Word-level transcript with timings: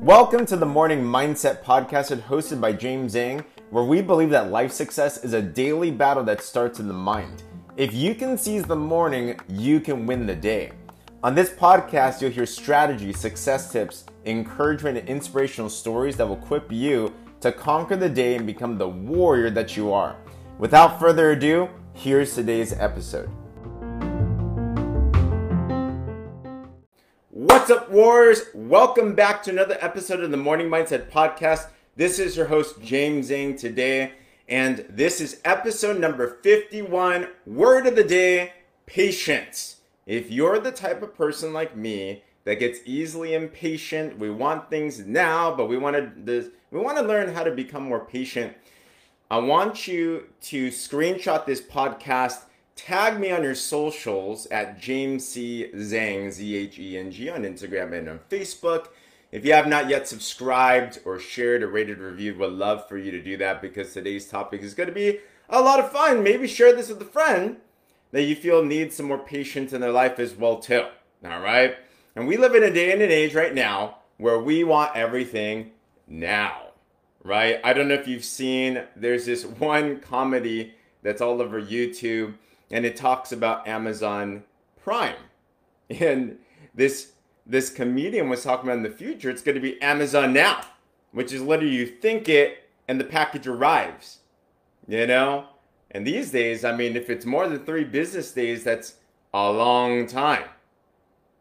Welcome 0.00 0.44
to 0.46 0.56
the 0.56 0.66
Morning 0.66 1.04
Mindset 1.04 1.62
Podcast, 1.62 2.20
hosted 2.22 2.60
by 2.60 2.72
James 2.72 3.14
Zheng, 3.14 3.44
where 3.70 3.84
we 3.84 4.02
believe 4.02 4.30
that 4.30 4.50
life 4.50 4.72
success 4.72 5.22
is 5.22 5.32
a 5.32 5.40
daily 5.40 5.92
battle 5.92 6.24
that 6.24 6.42
starts 6.42 6.80
in 6.80 6.88
the 6.88 6.94
mind. 6.94 7.44
If 7.76 7.94
you 7.94 8.16
can 8.16 8.36
seize 8.36 8.64
the 8.64 8.74
morning, 8.74 9.38
you 9.48 9.78
can 9.78 10.04
win 10.04 10.26
the 10.26 10.34
day. 10.34 10.72
On 11.22 11.36
this 11.36 11.50
podcast, 11.50 12.20
you'll 12.20 12.32
hear 12.32 12.44
strategy, 12.44 13.12
success 13.12 13.70
tips, 13.70 14.06
encouragement, 14.26 14.98
and 14.98 15.08
inspirational 15.08 15.70
stories 15.70 16.16
that 16.16 16.26
will 16.26 16.38
equip 16.38 16.72
you 16.72 17.14
to 17.40 17.52
conquer 17.52 17.94
the 17.94 18.08
day 18.08 18.34
and 18.34 18.46
become 18.46 18.78
the 18.78 18.88
warrior 18.88 19.50
that 19.50 19.76
you 19.76 19.92
are. 19.92 20.16
Without 20.58 20.98
further 20.98 21.30
ado, 21.30 21.68
here's 21.94 22.34
today's 22.34 22.72
episode. 22.72 23.30
What's 27.60 27.72
up, 27.72 27.90
Warriors? 27.90 28.44
Welcome 28.54 29.14
back 29.14 29.42
to 29.42 29.50
another 29.50 29.76
episode 29.82 30.20
of 30.20 30.30
the 30.30 30.38
Morning 30.38 30.68
Mindset 30.68 31.10
Podcast. 31.10 31.66
This 31.94 32.18
is 32.18 32.34
your 32.34 32.46
host, 32.46 32.80
James 32.80 33.28
Zheng, 33.28 33.60
today, 33.60 34.12
and 34.48 34.86
this 34.88 35.20
is 35.20 35.42
episode 35.44 36.00
number 36.00 36.38
51 36.42 37.28
Word 37.44 37.86
of 37.86 37.96
the 37.96 38.02
Day 38.02 38.54
Patience. 38.86 39.82
If 40.06 40.30
you're 40.30 40.58
the 40.58 40.72
type 40.72 41.02
of 41.02 41.14
person 41.14 41.52
like 41.52 41.76
me 41.76 42.24
that 42.44 42.60
gets 42.60 42.80
easily 42.86 43.34
impatient, 43.34 44.18
we 44.18 44.30
want 44.30 44.70
things 44.70 45.00
now, 45.00 45.54
but 45.54 45.68
we 45.68 45.76
want 45.76 45.96
to 46.24 46.50
we 46.70 46.80
want 46.80 46.96
to 46.96 47.04
learn 47.04 47.34
how 47.34 47.44
to 47.44 47.50
become 47.50 47.82
more 47.82 48.06
patient. 48.06 48.56
I 49.30 49.36
want 49.36 49.86
you 49.86 50.28
to 50.44 50.68
screenshot 50.68 51.44
this 51.44 51.60
podcast 51.60 52.40
tag 52.84 53.20
me 53.20 53.30
on 53.30 53.42
your 53.42 53.54
socials 53.54 54.46
at 54.46 54.80
James 54.80 55.26
C. 55.26 55.70
Zheng, 55.74 56.30
Z 56.30 56.56
H 56.56 56.78
E 56.78 56.98
N 56.98 57.10
G, 57.10 57.28
on 57.28 57.42
Instagram 57.42 57.92
and 57.96 58.08
on 58.08 58.20
Facebook. 58.30 58.88
If 59.30 59.44
you 59.44 59.52
have 59.52 59.68
not 59.68 59.88
yet 59.88 60.08
subscribed 60.08 60.98
or 61.04 61.18
shared 61.18 61.62
or 61.62 61.68
rated 61.68 61.98
reviewed, 61.98 62.38
would 62.38 62.52
love 62.52 62.88
for 62.88 62.96
you 62.96 63.10
to 63.10 63.22
do 63.22 63.36
that 63.36 63.62
because 63.62 63.92
today's 63.92 64.26
topic 64.26 64.62
is 64.62 64.74
going 64.74 64.88
to 64.88 64.94
be 64.94 65.20
a 65.48 65.60
lot 65.60 65.78
of 65.78 65.92
fun. 65.92 66.22
Maybe 66.22 66.48
share 66.48 66.74
this 66.74 66.88
with 66.88 67.00
a 67.02 67.04
friend 67.04 67.58
that 68.12 68.22
you 68.22 68.34
feel 68.34 68.64
needs 68.64 68.96
some 68.96 69.06
more 69.06 69.18
patience 69.18 69.72
in 69.72 69.80
their 69.80 69.92
life 69.92 70.18
as 70.18 70.34
well 70.34 70.58
too. 70.58 70.86
All 71.24 71.40
right? 71.40 71.76
And 72.16 72.26
we 72.26 72.36
live 72.36 72.54
in 72.54 72.64
a 72.64 72.72
day 72.72 72.92
and 72.92 73.02
an 73.02 73.10
age 73.10 73.34
right 73.34 73.54
now 73.54 73.98
where 74.16 74.40
we 74.40 74.64
want 74.64 74.96
everything 74.96 75.72
now. 76.08 76.68
Right? 77.22 77.60
I 77.62 77.72
don't 77.72 77.88
know 77.88 77.94
if 77.94 78.08
you've 78.08 78.24
seen 78.24 78.82
there's 78.96 79.26
this 79.26 79.44
one 79.44 80.00
comedy 80.00 80.74
that's 81.02 81.20
all 81.20 81.40
over 81.40 81.60
YouTube 81.60 82.34
and 82.70 82.86
it 82.86 82.96
talks 82.96 83.32
about 83.32 83.66
Amazon 83.66 84.44
Prime. 84.82 85.16
And 85.90 86.38
this 86.72 87.14
this 87.44 87.68
comedian 87.68 88.28
was 88.28 88.44
talking 88.44 88.68
about 88.68 88.76
in 88.76 88.84
the 88.84 88.90
future, 88.90 89.28
it's 89.28 89.42
going 89.42 89.56
to 89.56 89.60
be 89.60 89.82
Amazon 89.82 90.32
Now, 90.32 90.60
which 91.10 91.32
is 91.32 91.42
literally 91.42 91.74
you 91.74 91.84
think 91.84 92.28
it 92.28 92.70
and 92.86 93.00
the 93.00 93.04
package 93.04 93.48
arrives. 93.48 94.18
You 94.86 95.06
know? 95.08 95.46
And 95.90 96.06
these 96.06 96.30
days, 96.30 96.64
I 96.64 96.76
mean, 96.76 96.94
if 96.94 97.10
it's 97.10 97.26
more 97.26 97.48
than 97.48 97.64
three 97.64 97.82
business 97.82 98.30
days, 98.30 98.62
that's 98.62 98.94
a 99.34 99.50
long 99.50 100.06
time. 100.06 100.44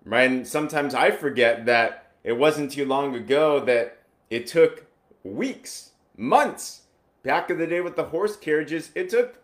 Right? 0.03 0.29
And 0.29 0.47
sometimes 0.47 0.95
I 0.95 1.11
forget 1.11 1.65
that 1.67 2.11
it 2.23 2.33
wasn't 2.33 2.71
too 2.71 2.85
long 2.85 3.13
ago 3.13 3.59
that 3.65 3.99
it 4.29 4.47
took 4.47 4.85
weeks, 5.23 5.91
months. 6.17 6.81
Back 7.21 7.49
in 7.49 7.57
the 7.57 7.67
day 7.67 7.81
with 7.81 7.95
the 7.95 8.05
horse 8.05 8.35
carriages, 8.35 8.91
it 8.95 9.09
took 9.09 9.35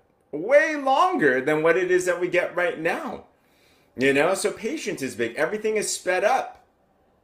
way 0.44 0.76
longer 0.76 1.42
than 1.42 1.64
what 1.64 1.78
it 1.78 1.92
is 1.92 2.06
that 2.06 2.20
we 2.20 2.28
get 2.28 2.56
right 2.56 2.80
now. 2.80 3.26
You 3.98 4.14
know, 4.14 4.34
so 4.34 4.52
patience 4.52 5.02
is 5.02 5.16
big. 5.16 5.36
Everything 5.36 5.78
is 5.78 5.92
sped 5.92 6.24
up. 6.24 6.64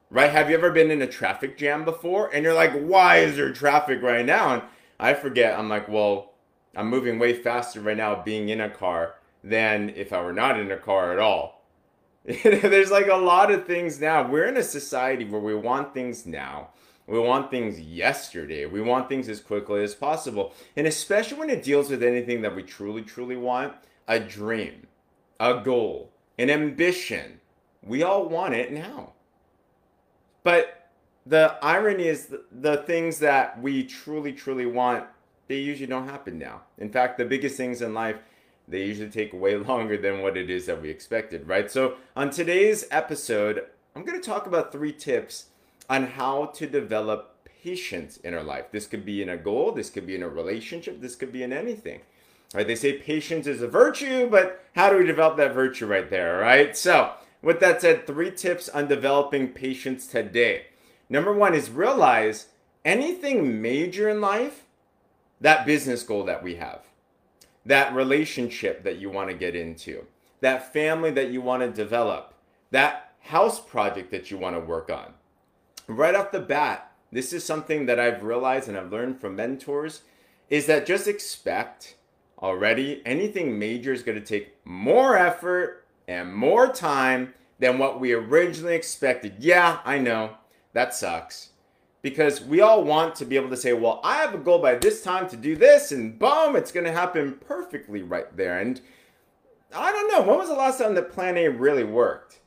Right? 0.09 0.31
Have 0.31 0.49
you 0.49 0.57
ever 0.57 0.71
been 0.71 0.91
in 0.91 1.01
a 1.01 1.07
traffic 1.07 1.57
jam 1.57 1.85
before? 1.85 2.29
And 2.33 2.43
you're 2.43 2.53
like, 2.53 2.73
why 2.73 3.17
is 3.17 3.37
there 3.37 3.51
traffic 3.53 4.01
right 4.01 4.25
now? 4.25 4.53
And 4.53 4.63
I 4.99 5.13
forget, 5.13 5.57
I'm 5.57 5.69
like, 5.69 5.87
well, 5.87 6.33
I'm 6.75 6.89
moving 6.89 7.17
way 7.17 7.33
faster 7.33 7.79
right 7.79 7.97
now 7.97 8.21
being 8.21 8.49
in 8.49 8.61
a 8.61 8.69
car 8.69 9.15
than 9.43 9.89
if 9.89 10.13
I 10.13 10.21
were 10.21 10.33
not 10.33 10.59
in 10.59 10.71
a 10.71 10.77
car 10.77 11.11
at 11.11 11.19
all. 11.19 11.61
There's 12.23 12.91
like 12.91 13.07
a 13.07 13.15
lot 13.15 13.51
of 13.51 13.65
things 13.65 13.99
now. 13.99 14.29
We're 14.29 14.45
in 14.45 14.57
a 14.57 14.63
society 14.63 15.25
where 15.25 15.41
we 15.41 15.55
want 15.55 15.93
things 15.93 16.25
now. 16.25 16.69
We 17.11 17.19
want 17.19 17.51
things 17.51 17.77
yesterday. 17.77 18.65
We 18.65 18.79
want 18.79 19.09
things 19.09 19.27
as 19.27 19.41
quickly 19.41 19.83
as 19.83 19.93
possible. 19.93 20.53
And 20.77 20.87
especially 20.87 21.39
when 21.39 21.49
it 21.49 21.61
deals 21.61 21.89
with 21.89 22.01
anything 22.01 22.41
that 22.41 22.55
we 22.55 22.63
truly, 22.63 23.01
truly 23.01 23.35
want 23.35 23.73
a 24.07 24.17
dream, 24.17 24.87
a 25.37 25.59
goal, 25.59 26.13
an 26.39 26.49
ambition. 26.49 27.41
We 27.83 28.01
all 28.01 28.29
want 28.29 28.53
it 28.53 28.71
now. 28.71 29.11
But 30.43 30.89
the 31.25 31.57
irony 31.61 32.07
is 32.07 32.33
the, 32.49 32.77
things 32.77 33.19
that 33.19 33.61
we 33.61 33.83
truly, 33.83 34.31
truly 34.31 34.65
want, 34.65 35.03
they 35.49 35.57
usually 35.57 35.87
don't 35.87 36.07
happen 36.07 36.39
now. 36.39 36.61
In 36.77 36.89
fact, 36.89 37.17
the 37.17 37.25
biggest 37.25 37.57
things 37.57 37.81
in 37.81 37.93
life, 37.93 38.19
they 38.69 38.85
usually 38.85 39.09
take 39.09 39.33
way 39.33 39.57
longer 39.57 39.97
than 39.97 40.21
what 40.21 40.37
it 40.37 40.49
is 40.49 40.65
that 40.67 40.81
we 40.81 40.89
expected, 40.89 41.45
right? 41.45 41.69
So, 41.69 41.95
on 42.15 42.29
today's 42.29 42.87
episode, 42.89 43.65
I'm 43.97 44.05
going 44.05 44.19
to 44.19 44.25
talk 44.25 44.47
about 44.47 44.71
three 44.71 44.93
tips 44.93 45.47
on 45.91 46.07
how 46.07 46.45
to 46.45 46.65
develop 46.65 47.45
patience 47.61 48.15
in 48.15 48.33
our 48.33 48.43
life. 48.43 48.71
This 48.71 48.87
could 48.87 49.05
be 49.05 49.21
in 49.21 49.27
a 49.27 49.35
goal, 49.35 49.73
this 49.73 49.89
could 49.89 50.07
be 50.07 50.15
in 50.15 50.23
a 50.23 50.29
relationship, 50.29 51.01
this 51.01 51.15
could 51.15 51.33
be 51.33 51.43
in 51.43 51.51
anything. 51.51 51.99
Right? 52.53 52.65
They 52.65 52.75
say 52.75 52.93
patience 52.93 53.45
is 53.45 53.61
a 53.61 53.67
virtue, 53.67 54.29
but 54.29 54.63
how 54.73 54.89
do 54.89 54.97
we 54.97 55.05
develop 55.05 55.35
that 55.35 55.53
virtue 55.53 55.85
right 55.85 56.09
there, 56.09 56.37
right? 56.37 56.77
So, 56.77 57.15
with 57.41 57.59
that 57.59 57.81
said, 57.81 58.07
three 58.07 58.31
tips 58.31 58.69
on 58.69 58.87
developing 58.87 59.49
patience 59.49 60.07
today. 60.07 60.67
Number 61.09 61.33
one 61.33 61.53
is 61.53 61.69
realize 61.69 62.47
anything 62.85 63.61
major 63.61 64.07
in 64.07 64.21
life, 64.21 64.63
that 65.41 65.65
business 65.65 66.03
goal 66.03 66.23
that 66.23 66.41
we 66.41 66.55
have, 66.55 66.85
that 67.65 67.93
relationship 67.93 68.83
that 68.83 68.97
you 68.97 69.09
want 69.09 69.29
to 69.29 69.35
get 69.35 69.57
into, 69.57 70.05
that 70.39 70.71
family 70.71 71.11
that 71.11 71.31
you 71.31 71.41
want 71.41 71.63
to 71.63 71.83
develop, 71.83 72.33
that 72.69 73.11
house 73.23 73.59
project 73.59 74.09
that 74.11 74.31
you 74.31 74.37
want 74.37 74.55
to 74.55 74.61
work 74.61 74.89
on, 74.89 75.15
right 75.87 76.15
off 76.15 76.31
the 76.31 76.39
bat, 76.39 76.91
this 77.11 77.33
is 77.33 77.43
something 77.43 77.85
that 77.87 77.99
I've 77.99 78.23
realized 78.23 78.67
and 78.67 78.77
I've 78.77 78.91
learned 78.91 79.19
from 79.19 79.35
mentors 79.35 80.01
is 80.49 80.65
that 80.65 80.85
just 80.85 81.07
expect 81.07 81.95
already 82.39 83.01
anything 83.05 83.57
major 83.57 83.93
is 83.93 84.03
going 84.03 84.19
to 84.19 84.25
take 84.25 84.55
more 84.65 85.17
effort 85.17 85.85
and 86.07 86.33
more 86.33 86.67
time 86.67 87.33
than 87.59 87.77
what 87.77 87.99
we 87.99 88.11
originally 88.11 88.75
expected. 88.75 89.35
Yeah, 89.39 89.79
I 89.85 89.99
know. 89.99 90.37
That 90.73 90.93
sucks. 90.93 91.49
Because 92.01 92.41
we 92.41 92.61
all 92.61 92.83
want 92.83 93.15
to 93.15 93.25
be 93.25 93.35
able 93.35 93.49
to 93.49 93.57
say, 93.57 93.73
well, 93.73 94.01
I 94.03 94.15
have 94.15 94.33
a 94.33 94.39
goal 94.39 94.59
by 94.59 94.75
this 94.75 95.03
time 95.03 95.29
to 95.29 95.37
do 95.37 95.55
this, 95.55 95.91
and 95.91 96.17
boom, 96.17 96.55
it's 96.55 96.71
going 96.71 96.85
to 96.85 96.91
happen 96.91 97.37
perfectly 97.45 98.01
right 98.01 98.35
there. 98.35 98.59
And 98.59 98.81
I 99.73 99.91
don't 99.91 100.11
know, 100.11 100.21
when 100.21 100.39
was 100.39 100.49
the 100.49 100.55
last 100.55 100.79
time 100.79 100.95
that 100.95 101.11
plan 101.11 101.37
A 101.37 101.47
really 101.47 101.83
worked? 101.83 102.40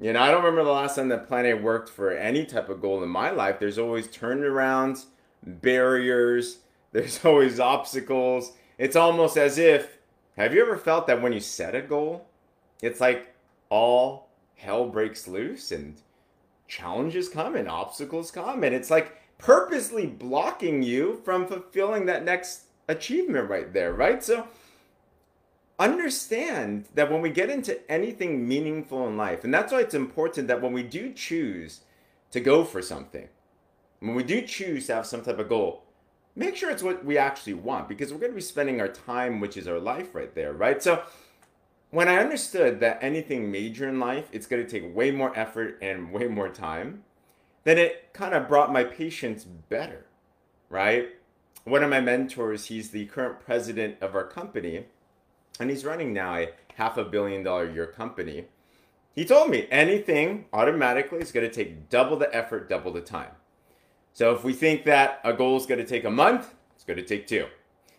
You 0.00 0.12
know, 0.12 0.20
I 0.20 0.30
don't 0.30 0.44
remember 0.44 0.64
the 0.64 0.70
last 0.70 0.94
time 0.94 1.08
that 1.08 1.26
Plan 1.26 1.44
A 1.46 1.54
worked 1.54 1.88
for 1.88 2.12
any 2.12 2.46
type 2.46 2.68
of 2.68 2.80
goal 2.80 3.02
in 3.02 3.08
my 3.08 3.30
life. 3.30 3.58
There's 3.58 3.78
always 3.78 4.06
turnarounds, 4.06 5.06
barriers, 5.44 6.58
there's 6.92 7.24
always 7.24 7.58
obstacles. 7.58 8.52
It's 8.78 8.96
almost 8.96 9.36
as 9.36 9.58
if, 9.58 9.98
have 10.36 10.54
you 10.54 10.62
ever 10.62 10.76
felt 10.76 11.08
that 11.08 11.20
when 11.20 11.32
you 11.32 11.40
set 11.40 11.74
a 11.74 11.82
goal, 11.82 12.28
it's 12.80 13.00
like 13.00 13.34
all 13.70 14.28
hell 14.54 14.86
breaks 14.86 15.26
loose 15.26 15.72
and 15.72 16.00
challenges 16.68 17.28
come 17.28 17.56
and 17.56 17.68
obstacles 17.68 18.30
come 18.30 18.62
and 18.62 18.74
it's 18.74 18.90
like 18.90 19.16
purposely 19.38 20.06
blocking 20.06 20.82
you 20.82 21.20
from 21.24 21.46
fulfilling 21.46 22.06
that 22.06 22.24
next 22.24 22.64
achievement 22.88 23.48
right 23.50 23.72
there, 23.72 23.92
right? 23.92 24.22
So 24.22 24.46
understand 25.78 26.86
that 26.94 27.10
when 27.10 27.22
we 27.22 27.30
get 27.30 27.50
into 27.50 27.90
anything 27.90 28.48
meaningful 28.48 29.06
in 29.06 29.16
life, 29.16 29.44
and 29.44 29.54
that's 29.54 29.72
why 29.72 29.80
it's 29.80 29.94
important 29.94 30.48
that 30.48 30.60
when 30.60 30.72
we 30.72 30.82
do 30.82 31.12
choose 31.12 31.80
to 32.32 32.40
go 32.40 32.64
for 32.64 32.82
something, 32.82 33.28
when 34.00 34.14
we 34.14 34.22
do 34.22 34.42
choose 34.42 34.86
to 34.86 34.96
have 34.96 35.06
some 35.06 35.22
type 35.22 35.38
of 35.38 35.48
goal, 35.48 35.84
make 36.34 36.56
sure 36.56 36.70
it's 36.70 36.82
what 36.82 37.04
we 37.04 37.16
actually 37.16 37.54
want 37.54 37.88
because 37.88 38.12
we're 38.12 38.20
going 38.20 38.32
to 38.32 38.36
be 38.36 38.42
spending 38.42 38.80
our 38.80 38.88
time, 38.88 39.40
which 39.40 39.56
is 39.56 39.68
our 39.68 39.78
life 39.78 40.14
right 40.14 40.34
there, 40.34 40.52
right? 40.52 40.82
So 40.82 41.02
when 41.90 42.08
I 42.08 42.18
understood 42.18 42.80
that 42.80 42.98
anything 43.00 43.50
major 43.50 43.88
in 43.88 43.98
life, 43.98 44.28
it's 44.32 44.46
going 44.46 44.64
to 44.64 44.70
take 44.70 44.94
way 44.94 45.10
more 45.10 45.36
effort 45.36 45.78
and 45.80 46.12
way 46.12 46.26
more 46.26 46.48
time, 46.48 47.04
then 47.64 47.78
it 47.78 48.12
kind 48.12 48.34
of 48.34 48.48
brought 48.48 48.72
my 48.72 48.84
patience 48.84 49.44
better, 49.44 50.06
right? 50.68 51.08
One 51.64 51.82
of 51.82 51.90
my 51.90 52.00
mentors, 52.00 52.66
he's 52.66 52.90
the 52.90 53.06
current 53.06 53.40
president 53.40 53.96
of 54.00 54.14
our 54.14 54.26
company 54.26 54.86
and 55.60 55.70
he's 55.70 55.84
running 55.84 56.12
now 56.12 56.36
a 56.36 56.50
half 56.74 56.96
a 56.96 57.04
billion 57.04 57.42
dollar 57.42 57.70
year 57.70 57.86
company. 57.86 58.46
He 59.14 59.24
told 59.24 59.50
me 59.50 59.66
anything 59.70 60.46
automatically 60.52 61.18
is 61.18 61.32
going 61.32 61.48
to 61.48 61.52
take 61.52 61.88
double 61.88 62.16
the 62.16 62.32
effort, 62.34 62.68
double 62.68 62.92
the 62.92 63.00
time. 63.00 63.32
So 64.12 64.32
if 64.34 64.44
we 64.44 64.52
think 64.52 64.84
that 64.84 65.20
a 65.24 65.32
goal 65.32 65.56
is 65.56 65.66
going 65.66 65.80
to 65.80 65.86
take 65.86 66.04
a 66.04 66.10
month, 66.10 66.54
it's 66.74 66.84
going 66.84 66.98
to 66.98 67.04
take 67.04 67.26
two. 67.26 67.46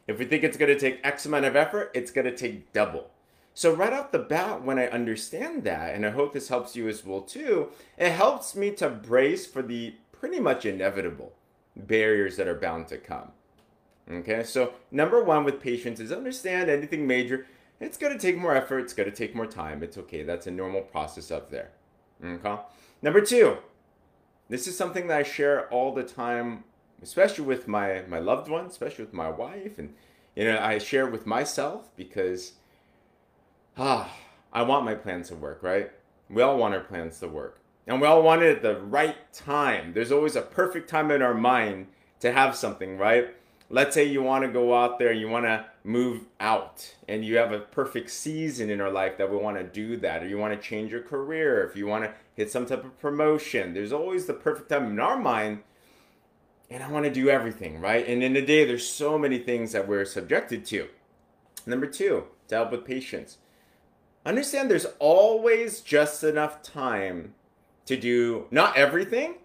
If 0.08 0.18
we 0.18 0.26
think 0.26 0.44
it's 0.44 0.58
going 0.58 0.74
to 0.74 0.80
take 0.80 1.00
X 1.04 1.26
amount 1.26 1.46
of 1.46 1.56
effort, 1.56 1.92
it's 1.94 2.12
going 2.12 2.26
to 2.26 2.36
take 2.36 2.74
double. 2.74 3.12
So, 3.54 3.74
right 3.74 3.92
off 3.92 4.12
the 4.12 4.20
bat, 4.20 4.64
when 4.64 4.80
I 4.80 4.88
understand 4.88 5.66
that, 5.66 5.94
and 5.94 6.06
I 6.06 6.12
hope 6.12 6.32
this 6.34 6.48
helps 6.48 6.76
you 6.76 6.88
as 6.88 7.06
well 7.06 7.22
too, 7.22 7.72
it 7.98 8.12
helps 8.12 8.56
me 8.56 8.72
to 8.72 8.90
brace 8.90 9.46
for 9.46 9.62
the 9.62 9.96
pretty 10.14 10.40
much 10.40 10.66
inevitable 10.66 11.34
barriers 11.76 12.38
that 12.38 12.48
are 12.48 12.56
bound 12.56 12.88
to 12.88 12.98
come. 12.98 13.34
Okay, 14.12 14.44
so 14.44 14.74
number 14.92 15.24
one 15.24 15.44
with 15.44 15.62
patience 15.62 16.00
is 16.00 16.12
understand 16.12 16.70
anything 16.70 17.06
major, 17.06 17.46
it's 17.80 17.98
going 17.98 18.12
to 18.12 18.20
take 18.20 18.38
more 18.38 18.56
effort, 18.56 18.80
it's 18.80 18.94
going 18.94 19.10
to 19.10 19.16
take 19.16 19.36
more 19.36 19.46
time. 19.46 19.84
It's 19.84 19.98
okay, 19.98 20.24
that's 20.24 20.48
a 20.48 20.52
normal 20.52 20.82
process 20.82 21.32
up 21.32 21.52
there. 21.52 21.72
Okay, 22.24 22.56
number 23.02 23.22
two, 23.22 23.58
this 24.50 24.68
is 24.68 24.76
something 24.76 25.08
that 25.08 25.18
I 25.20 25.24
share 25.24 25.70
all 25.70 25.94
the 25.94 26.04
time, 26.04 26.64
especially 27.02 27.46
with 27.46 27.68
my, 27.68 28.02
my 28.08 28.20
loved 28.20 28.50
ones, 28.50 28.72
especially 28.72 29.06
with 29.06 29.14
my 29.14 29.30
wife, 29.30 29.78
and 29.78 29.94
you 30.36 30.46
know, 30.46 30.60
I 30.60 30.78
share 30.78 31.06
with 31.06 31.26
myself 31.26 31.96
because 31.96 32.54
ah, 33.78 34.12
I 34.52 34.64
want 34.64 34.86
my 34.86 34.96
plans 34.96 35.30
to 35.30 35.36
work, 35.36 35.62
right? 35.62 35.92
We 36.30 36.42
all 36.42 36.58
want 36.58 36.74
our 36.74 36.82
plans 36.82 37.20
to 37.20 37.28
work. 37.28 37.60
And 37.88 38.00
we 38.00 38.08
all 38.08 38.22
want 38.22 38.44
it 38.44 38.58
at 38.58 38.62
the 38.62 38.80
right 38.80 39.18
time. 39.34 39.94
There's 39.94 40.12
always 40.12 40.36
a 40.36 40.42
perfect 40.42 40.90
time 40.90 41.10
in 41.10 41.22
our 41.22 41.34
mind 41.34 41.88
to 42.20 42.32
have 42.32 42.56
something, 42.56 42.98
right? 42.98 43.36
Let's 43.70 43.94
say 43.94 44.04
you 44.06 44.24
want 44.24 44.44
to 44.46 44.52
go 44.52 44.74
out 44.74 44.98
there 44.98 45.12
and 45.12 45.20
you 45.20 45.30
want 45.30 45.46
to 45.46 45.66
move 45.84 46.26
out 46.40 46.96
and 47.08 47.24
you 47.24 47.38
have 47.38 47.52
a 47.52 47.60
perfect 47.60 48.10
season 48.10 48.70
in 48.70 48.82
our 48.82 48.90
life 48.90 49.18
that 49.18 49.30
we 49.30 49.38
want 49.38 49.58
to 49.58 49.64
do 49.64 49.96
that, 49.98 50.24
or 50.24 50.28
you 50.28 50.38
want 50.38 50.60
to 50.60 50.68
change 50.68 50.92
your 50.92 51.04
career, 51.04 51.68
if 51.68 51.76
you 51.76 51.86
want 51.86 52.04
to 52.04 52.14
hit 52.34 52.52
some 52.52 52.66
type 52.66 52.84
of 52.84 53.00
promotion. 53.00 53.74
There's 53.74 53.94
always 53.94 54.26
the 54.26 54.34
perfect 54.34 54.70
time 54.70 54.86
in 54.92 55.00
our 55.00 55.18
mind. 55.18 55.60
And 56.72 56.84
I 56.84 56.90
want 56.92 57.06
to 57.06 57.12
do 57.12 57.30
everything, 57.30 57.80
right? 57.80 58.08
And 58.08 58.24
in 58.24 58.36
a 58.36 58.46
day, 58.46 58.66
there's 58.66 58.88
so 58.88 59.18
many 59.18 59.40
things 59.40 59.72
that 59.72 59.88
we're 59.88 60.06
subjected 60.06 60.66
to. 60.66 60.88
Number 61.66 61.88
two, 61.88 62.26
to 62.48 62.56
help 62.56 62.72
with 62.72 62.86
patience 62.86 63.38
understand 64.26 64.70
there's 64.70 64.86
always 65.00 65.82
just 65.82 66.24
enough 66.24 66.62
time 66.62 67.34
to 67.86 67.98
do 67.98 68.46
not 68.52 68.78
everything, 68.78 69.36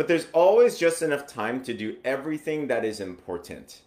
but 0.00 0.08
there's 0.08 0.28
always 0.32 0.78
just 0.78 1.02
enough 1.02 1.26
time 1.26 1.62
to 1.62 1.74
do 1.74 1.98
everything 2.06 2.68
that 2.68 2.86
is 2.86 3.00
important. 3.00 3.82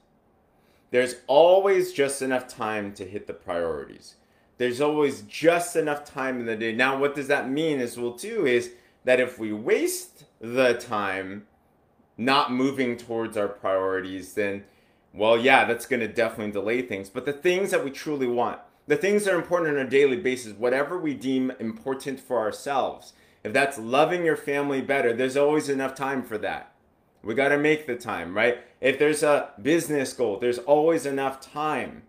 There's 0.91 1.15
always 1.25 1.91
just 1.91 2.21
enough 2.21 2.47
time 2.47 2.93
to 2.93 3.03
hit 3.03 3.25
the 3.25 3.33
priorities. 3.33 4.13
There's 4.59 4.79
always 4.79 5.23
just 5.23 5.75
enough 5.75 6.05
time 6.05 6.39
in 6.39 6.45
the 6.45 6.55
day. 6.55 6.71
Now, 6.71 6.99
what 6.99 7.15
does 7.15 7.29
that 7.29 7.49
mean 7.49 7.81
as 7.81 7.97
well, 7.97 8.11
too, 8.11 8.45
is 8.45 8.73
that 9.05 9.19
if 9.19 9.39
we 9.39 9.53
waste 9.53 10.25
the 10.39 10.75
time 10.75 11.47
not 12.15 12.53
moving 12.53 12.95
towards 12.95 13.35
our 13.35 13.47
priorities, 13.47 14.35
then, 14.35 14.65
well, 15.15 15.35
yeah, 15.35 15.65
that's 15.65 15.87
going 15.87 16.01
to 16.01 16.07
definitely 16.07 16.53
delay 16.53 16.83
things. 16.83 17.09
But 17.09 17.25
the 17.25 17.33
things 17.33 17.71
that 17.71 17.83
we 17.83 17.89
truly 17.89 18.27
want, 18.27 18.59
the 18.85 18.97
things 18.97 19.25
that 19.25 19.33
are 19.33 19.39
important 19.39 19.79
on 19.79 19.87
a 19.87 19.89
daily 19.89 20.17
basis, 20.17 20.53
whatever 20.53 20.95
we 20.95 21.15
deem 21.15 21.49
important 21.59 22.19
for 22.19 22.37
ourselves. 22.37 23.13
If 23.43 23.53
that's 23.53 23.77
loving 23.77 24.23
your 24.25 24.37
family 24.37 24.81
better, 24.81 25.13
there's 25.13 25.37
always 25.37 25.69
enough 25.69 25.95
time 25.95 26.23
for 26.23 26.37
that. 26.37 26.71
We 27.23 27.35
got 27.35 27.49
to 27.49 27.57
make 27.57 27.87
the 27.87 27.95
time, 27.95 28.35
right? 28.35 28.59
If 28.81 28.99
there's 28.99 29.23
a 29.23 29.51
business 29.61 30.13
goal, 30.13 30.39
there's 30.39 30.59
always 30.59 31.05
enough 31.05 31.39
time. 31.39 32.03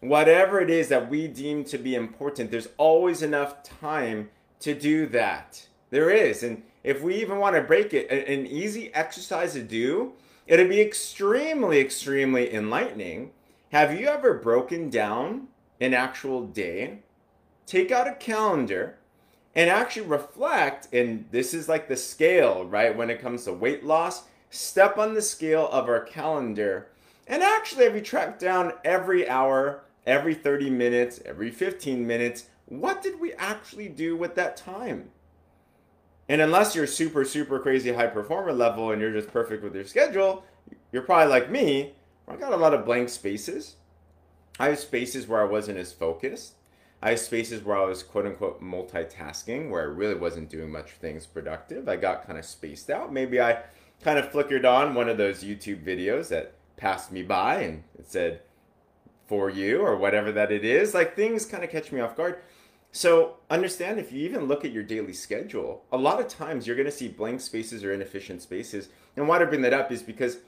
Whatever 0.00 0.60
it 0.60 0.70
is 0.70 0.88
that 0.88 1.10
we 1.10 1.26
deem 1.26 1.64
to 1.64 1.78
be 1.78 1.94
important, 1.94 2.50
there's 2.50 2.68
always 2.76 3.22
enough 3.22 3.62
time 3.62 4.30
to 4.60 4.74
do 4.74 5.06
that. 5.06 5.66
There 5.90 6.10
is. 6.10 6.42
And 6.42 6.62
if 6.84 7.02
we 7.02 7.16
even 7.16 7.38
want 7.38 7.56
to 7.56 7.62
break 7.62 7.94
it, 7.94 8.10
an 8.10 8.46
easy 8.46 8.92
exercise 8.94 9.54
to 9.54 9.62
do, 9.62 10.12
it'd 10.46 10.68
be 10.68 10.80
extremely, 10.80 11.80
extremely 11.80 12.54
enlightening. 12.54 13.32
Have 13.72 13.98
you 13.98 14.06
ever 14.06 14.34
broken 14.34 14.90
down 14.90 15.48
an 15.80 15.94
actual 15.94 16.46
day, 16.46 16.98
take 17.66 17.90
out 17.90 18.08
a 18.08 18.14
calendar, 18.14 18.97
and 19.58 19.68
actually 19.68 20.06
reflect. 20.06 20.86
And 20.92 21.24
this 21.32 21.52
is 21.52 21.68
like 21.68 21.88
the 21.88 21.96
scale, 21.96 22.64
right? 22.64 22.96
When 22.96 23.10
it 23.10 23.20
comes 23.20 23.42
to 23.44 23.52
weight 23.52 23.82
loss, 23.82 24.22
step 24.50 24.96
on 24.96 25.14
the 25.14 25.20
scale 25.20 25.68
of 25.72 25.88
our 25.88 25.98
calendar. 25.98 26.90
And 27.26 27.42
actually, 27.42 27.86
if 27.86 27.94
you 27.94 28.00
track 28.00 28.38
down 28.38 28.74
every 28.84 29.28
hour, 29.28 29.82
every 30.06 30.32
30 30.32 30.70
minutes, 30.70 31.20
every 31.26 31.50
15 31.50 32.06
minutes, 32.06 32.46
what 32.66 33.02
did 33.02 33.18
we 33.18 33.32
actually 33.32 33.88
do 33.88 34.16
with 34.16 34.36
that 34.36 34.56
time? 34.56 35.10
And 36.28 36.40
unless 36.40 36.76
you're 36.76 36.86
super, 36.86 37.24
super 37.24 37.58
crazy 37.58 37.92
high 37.92 38.06
performer 38.06 38.52
level 38.52 38.92
and 38.92 39.02
you're 39.02 39.12
just 39.12 39.32
perfect 39.32 39.64
with 39.64 39.74
your 39.74 39.86
schedule, 39.86 40.44
you're 40.92 41.02
probably 41.02 41.32
like 41.32 41.50
me. 41.50 41.94
I 42.28 42.36
got 42.36 42.52
a 42.52 42.56
lot 42.56 42.74
of 42.74 42.84
blank 42.84 43.08
spaces. 43.08 43.74
I 44.60 44.68
have 44.68 44.78
spaces 44.78 45.26
where 45.26 45.40
I 45.40 45.46
wasn't 45.46 45.78
as 45.78 45.92
focused. 45.92 46.54
I 47.00 47.10
have 47.10 47.20
spaces 47.20 47.62
where 47.62 47.76
I 47.76 47.84
was 47.84 48.02
quote 48.02 48.26
unquote 48.26 48.62
multitasking, 48.62 49.70
where 49.70 49.82
I 49.82 49.84
really 49.84 50.14
wasn't 50.14 50.50
doing 50.50 50.70
much 50.70 50.92
things 50.92 51.26
productive. 51.26 51.88
I 51.88 51.96
got 51.96 52.26
kind 52.26 52.38
of 52.38 52.44
spaced 52.44 52.90
out. 52.90 53.12
Maybe 53.12 53.40
I 53.40 53.62
kind 54.02 54.18
of 54.18 54.30
flickered 54.30 54.64
on 54.64 54.94
one 54.94 55.08
of 55.08 55.18
those 55.18 55.44
YouTube 55.44 55.84
videos 55.84 56.28
that 56.28 56.54
passed 56.76 57.12
me 57.12 57.22
by 57.22 57.56
and 57.56 57.84
it 57.98 58.10
said, 58.10 58.40
for 59.28 59.50
you 59.50 59.80
or 59.80 59.96
whatever 59.96 60.32
that 60.32 60.50
it 60.50 60.64
is. 60.64 60.94
Like 60.94 61.14
things 61.14 61.44
kind 61.44 61.62
of 61.62 61.70
catch 61.70 61.92
me 61.92 62.00
off 62.00 62.16
guard. 62.16 62.38
So 62.90 63.36
understand 63.50 64.00
if 64.00 64.10
you 64.10 64.24
even 64.24 64.46
look 64.46 64.64
at 64.64 64.72
your 64.72 64.82
daily 64.82 65.12
schedule, 65.12 65.84
a 65.92 65.98
lot 65.98 66.20
of 66.20 66.28
times 66.28 66.66
you're 66.66 66.76
going 66.76 66.86
to 66.86 66.92
see 66.92 67.08
blank 67.08 67.42
spaces 67.42 67.84
or 67.84 67.92
inefficient 67.92 68.42
spaces. 68.42 68.88
And 69.16 69.28
why 69.28 69.40
I 69.40 69.44
bring 69.44 69.60
that 69.62 69.74
up 69.74 69.92
is 69.92 70.02
because 70.02 70.38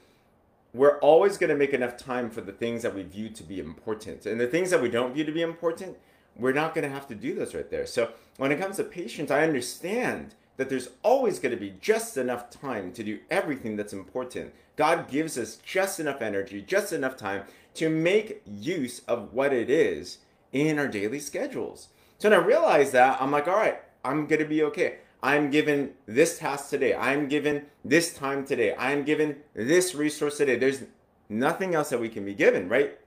we're 0.73 0.97
always 0.99 1.37
going 1.37 1.49
to 1.49 1.55
make 1.55 1.73
enough 1.73 1.97
time 1.97 2.29
for 2.29 2.41
the 2.41 2.51
things 2.51 2.81
that 2.81 2.95
we 2.95 3.03
view 3.03 3.29
to 3.29 3.43
be 3.43 3.59
important. 3.59 4.25
And 4.25 4.39
the 4.39 4.47
things 4.47 4.71
that 4.71 4.81
we 4.81 4.89
don't 4.89 5.13
view 5.13 5.23
to 5.23 5.31
be 5.31 5.41
important, 5.41 5.97
we're 6.35 6.53
not 6.53 6.73
going 6.73 6.87
to 6.87 6.93
have 6.93 7.07
to 7.07 7.15
do 7.15 7.35
this 7.35 7.53
right 7.53 7.69
there. 7.69 7.85
So 7.85 8.11
when 8.37 8.51
it 8.51 8.59
comes 8.59 8.77
to 8.77 8.83
patience, 8.83 9.31
I 9.31 9.43
understand 9.43 10.35
that 10.57 10.69
there's 10.69 10.89
always 11.03 11.39
going 11.39 11.53
to 11.53 11.59
be 11.59 11.75
just 11.81 12.17
enough 12.17 12.49
time 12.49 12.91
to 12.93 13.03
do 13.03 13.19
everything 13.29 13.75
that's 13.75 13.93
important. 13.93 14.53
God 14.75 15.09
gives 15.09 15.37
us 15.37 15.57
just 15.57 15.99
enough 15.99 16.21
energy, 16.21 16.61
just 16.61 16.93
enough 16.93 17.17
time 17.17 17.43
to 17.75 17.89
make 17.89 18.41
use 18.45 18.99
of 19.07 19.33
what 19.33 19.53
it 19.53 19.69
is 19.69 20.19
in 20.51 20.77
our 20.77 20.87
daily 20.87 21.19
schedules. 21.19 21.89
So 22.17 22.29
when 22.29 22.39
I 22.39 22.43
realize 22.43 22.91
that, 22.91 23.21
I'm 23.21 23.31
like, 23.31 23.47
all 23.47 23.55
right, 23.55 23.79
I'm 24.03 24.27
going 24.27 24.41
to 24.41 24.47
be 24.47 24.63
okay. 24.63 24.97
I'm 25.23 25.51
given 25.51 25.93
this 26.05 26.39
task 26.39 26.69
today. 26.69 26.95
I'm 26.95 27.27
given 27.27 27.67
this 27.85 28.13
time 28.13 28.45
today. 28.45 28.75
I'm 28.77 29.03
given 29.03 29.37
this 29.53 29.93
resource 29.93 30.37
today. 30.37 30.57
There's 30.57 30.83
nothing 31.29 31.75
else 31.75 31.89
that 31.89 31.99
we 31.99 32.09
can 32.09 32.25
be 32.25 32.33
given, 32.33 32.67
right? 32.69 32.97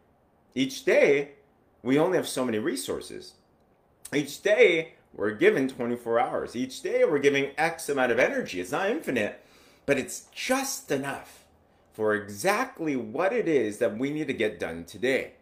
Each 0.55 0.85
day, 0.85 1.33
we 1.85 1.99
only 1.99 2.17
have 2.17 2.27
so 2.27 2.47
many 2.47 2.59
resources. 2.59 3.35
Each 4.13 4.43
day, 4.43 4.95
we're 5.13 5.33
given 5.33 5.69
24 5.69 6.19
hours. 6.19 6.57
Each 6.57 6.81
day, 6.81 7.05
we're 7.05 7.19
giving 7.19 7.51
X 7.59 7.91
amount 7.91 8.11
of 8.11 8.19
energy. 8.19 8.59
It's 8.59 8.73
not 8.73 8.89
infinite, 8.89 9.45
but 9.85 9.99
it's 9.99 10.27
just 10.35 10.91
enough 10.91 11.45
for 11.93 12.15
exactly 12.15 12.97
what 12.97 13.35
it 13.35 13.47
is 13.47 13.79
that 13.79 13.99
we 13.99 14.11
need 14.11 14.29
to 14.29 14.33
get 14.33 14.59
done 14.59 14.85
today. 14.85 15.35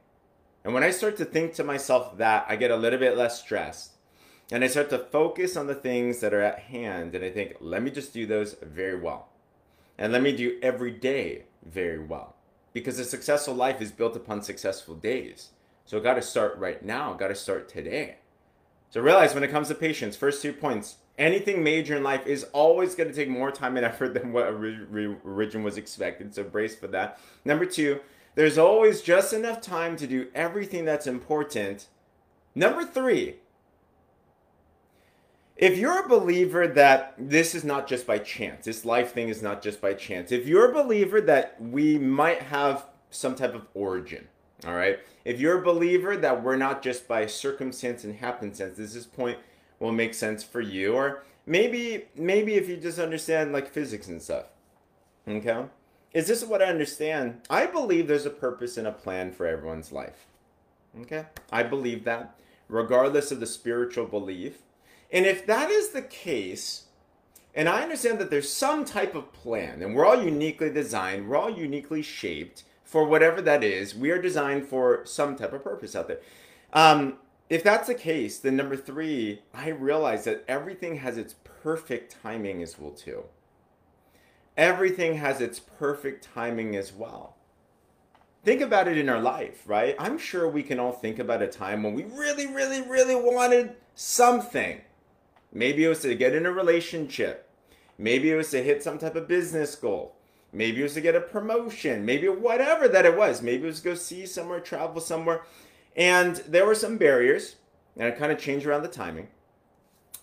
And 0.64 0.75
when 0.75 0.82
I 0.82 0.90
start 0.90 1.16
to 1.18 1.25
think 1.25 1.54
to 1.54 1.64
myself 1.64 2.18
that, 2.18 2.44
I 2.49 2.56
get 2.56 2.72
a 2.72 2.76
little 2.76 2.99
bit 2.99 3.16
less 3.16 3.40
stressed 3.40 3.92
and 4.50 4.64
I 4.64 4.66
start 4.66 4.90
to 4.90 4.99
focus 4.99 5.56
on 5.56 5.68
the 5.68 5.75
things 5.75 6.20
that 6.20 6.34
are 6.34 6.42
at 6.42 6.58
hand. 6.58 7.14
And 7.14 7.25
I 7.25 7.30
think, 7.30 7.56
let 7.61 7.82
me 7.82 7.90
just 7.90 8.12
do 8.12 8.26
those 8.26 8.56
very 8.61 8.99
well. 8.99 9.28
And 9.96 10.12
let 10.12 10.22
me 10.22 10.37
do 10.37 10.58
every 10.61 10.90
day 10.90 11.44
very 11.64 12.00
well. 12.00 12.34
Because 12.72 12.99
a 12.99 13.04
successful 13.04 13.54
life 13.54 13.80
is 13.80 13.92
built 13.92 14.16
upon 14.16 14.42
successful 14.42 14.96
days. 14.96 15.50
So 15.84 16.00
got 16.00 16.14
to 16.14 16.22
start 16.22 16.58
right 16.58 16.84
now, 16.84 17.12
got 17.14 17.28
to 17.28 17.34
start 17.34 17.68
today. 17.68 18.16
So 18.90 19.00
realize 19.00 19.34
when 19.34 19.44
it 19.44 19.50
comes 19.50 19.68
to 19.68 19.74
patience, 19.74 20.16
first 20.16 20.42
two 20.42 20.52
points, 20.52 20.96
anything 21.18 21.62
major 21.62 21.96
in 21.96 22.02
life 22.02 22.26
is 22.26 22.44
always 22.52 22.94
going 22.94 23.08
to 23.08 23.14
take 23.14 23.28
more 23.28 23.50
time 23.50 23.76
and 23.76 23.86
effort 23.86 24.14
than 24.14 24.32
what 24.32 24.46
originally 24.46 25.64
was 25.64 25.76
expected. 25.76 26.34
So 26.34 26.44
brace 26.44 26.74
for 26.74 26.88
that. 26.88 27.18
Number 27.44 27.66
two, 27.66 28.00
there's 28.34 28.58
always 28.58 29.02
just 29.02 29.32
enough 29.32 29.60
time 29.60 29.96
to 29.96 30.06
do 30.06 30.28
everything 30.34 30.84
that's 30.84 31.06
important. 31.06 31.86
Number 32.54 32.84
three, 32.84 33.36
if 35.56 35.78
you're 35.78 36.04
a 36.04 36.08
believer 36.08 36.66
that 36.66 37.14
this 37.18 37.54
is 37.54 37.62
not 37.62 37.86
just 37.86 38.06
by 38.06 38.18
chance, 38.18 38.64
this 38.64 38.84
life 38.84 39.12
thing 39.12 39.28
is 39.28 39.42
not 39.42 39.62
just 39.62 39.80
by 39.80 39.94
chance, 39.94 40.32
if 40.32 40.46
you're 40.46 40.70
a 40.70 40.74
believer 40.74 41.20
that 41.20 41.60
we 41.60 41.98
might 41.98 42.42
have 42.42 42.86
some 43.10 43.34
type 43.34 43.54
of 43.54 43.66
origin, 43.74 44.28
all 44.66 44.75
right, 44.75 45.00
if 45.25 45.40
you're 45.40 45.61
a 45.61 45.64
believer 45.64 46.16
that 46.16 46.42
we're 46.42 46.57
not 46.57 46.83
just 46.83 47.09
by 47.09 47.26
circumstance 47.26 48.04
and 48.04 48.16
happenstance, 48.16 48.76
this 48.76 48.95
is 48.95 49.07
point 49.07 49.38
will 49.78 49.92
make 49.92 50.14
sense 50.14 50.45
for 50.45 50.61
you, 50.61 50.95
or 50.95 51.25
maybe 51.47 52.04
maybe 52.14 52.54
if 52.54 52.69
you 52.69 52.76
just 52.76 52.99
understand 52.99 53.52
like 53.52 53.69
physics 53.69 54.09
and 54.09 54.23
stuff, 54.23 54.47
okay, 55.26 55.64
is 56.12 56.28
this 56.28 56.45
what 56.45 56.62
I 56.62 56.66
understand? 56.66 57.40
I 57.50 57.66
believe 57.66 58.07
there's 58.07 58.26
a 58.26 58.31
purpose 58.31 58.76
and 58.76 58.87
a 58.87 58.92
plan 58.92 59.33
for 59.33 59.47
everyone's 59.47 59.90
life, 59.90 60.26
okay, 61.00 61.26
I 61.50 61.62
believe 61.62 62.04
that 62.04 62.37
regardless 62.69 63.31
of 63.31 63.40
the 63.40 63.47
spiritual 63.47 64.07
belief. 64.07 64.62
And 65.12 65.26
if 65.26 65.47
that 65.47 65.71
is 65.71 65.90
the 65.90 66.02
case, 66.02 66.85
and 67.54 67.69
I 67.69 67.83
understand 67.83 68.19
that 68.19 68.31
there's 68.31 68.50
some 68.50 68.87
type 68.87 69.14
of 69.14 69.33
plan, 69.33 69.83
and 69.83 69.95
we're 69.95 70.07
all 70.07 70.25
uniquely 70.25 70.71
designed, 70.71 71.28
we're 71.28 71.37
all 71.37 71.50
uniquely 71.50 72.00
shaped 72.00 72.64
for 72.92 73.04
whatever 73.06 73.40
that 73.40 73.64
is. 73.64 73.94
We 73.94 74.11
are 74.11 74.20
designed 74.20 74.66
for 74.68 75.00
some 75.06 75.34
type 75.34 75.54
of 75.54 75.64
purpose 75.64 75.96
out 75.96 76.08
there. 76.08 76.20
Um, 76.75 77.14
if 77.49 77.64
that's 77.64 77.88
the 77.88 77.94
case, 77.94 78.38
then 78.38 78.54
number 78.54 78.76
three, 78.76 79.40
I 79.54 79.70
realize 79.70 80.25
that 80.25 80.44
everything 80.46 80.96
has 80.96 81.16
its 81.16 81.34
perfect 81.62 82.18
timing 82.22 82.62
as 82.62 82.78
well 82.78 82.90
too. 82.90 83.25
Everything 84.58 85.14
has 85.14 85.40
its 85.40 85.58
perfect 85.58 86.28
timing 86.34 86.76
as 86.76 86.92
well. 86.92 87.37
Think 88.44 88.61
about 88.61 88.88
it 88.88 88.99
in 88.99 89.08
our 89.08 89.20
life, 89.20 89.62
right? 89.66 89.96
I'm 89.99 90.18
sure 90.18 90.46
we 90.46 90.62
can 90.62 90.78
all 90.78 90.92
think 90.92 91.18
about 91.18 91.40
a 91.40 91.46
time 91.46 91.82
when 91.82 91.94
we 91.94 92.02
really, 92.02 92.46
really, 92.46 92.82
really 92.82 93.14
wanted 93.14 93.75
something. 93.94 94.82
Maybe 95.50 95.84
it 95.84 95.88
was 95.88 96.00
to 96.00 96.14
get 96.14 96.34
in 96.34 96.44
a 96.44 96.52
relationship. 96.52 97.49
Maybe 97.96 98.30
it 98.30 98.37
was 98.37 98.50
to 98.50 98.62
hit 98.62 98.82
some 98.82 98.99
type 98.99 99.16
of 99.16 99.28
business 99.28 99.76
goal. 99.76 100.16
Maybe 100.52 100.80
it 100.80 100.82
was 100.82 100.94
to 100.94 101.00
get 101.00 101.16
a 101.16 101.21
promotion. 101.21 102.04
Maybe 102.04 102.28
whatever 102.28 102.87
that 102.88 103.06
it 103.06 103.16
was. 103.16 103.40
Maybe 103.40 103.64
it 103.64 103.66
was 103.66 103.80
to 103.80 103.88
go 103.90 103.94
see 103.94 104.26
somewhere, 104.26 104.61
travel 104.61 105.00
somewhere. 105.00 105.42
And 105.97 106.37
there 106.37 106.66
were 106.66 106.75
some 106.75 106.99
barriers, 106.99 107.56
and 107.97 108.06
it 108.06 108.18
kind 108.18 108.32
of 108.32 108.38
changed 108.38 108.66
around 108.66 108.82
the 108.82 108.88
timing. 108.88 109.28